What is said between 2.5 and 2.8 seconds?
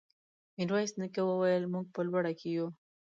يو.